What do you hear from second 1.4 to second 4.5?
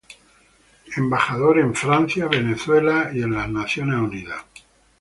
en Francia, Venezuela y Naciones Unidas.